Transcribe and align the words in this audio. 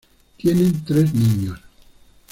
Tienen 0.35 0.83
tres 0.83 1.13
niños. 1.13 1.59